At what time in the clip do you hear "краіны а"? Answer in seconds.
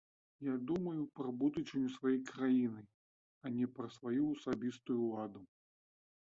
2.31-3.53